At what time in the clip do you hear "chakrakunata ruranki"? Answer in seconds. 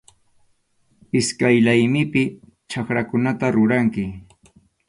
2.71-4.07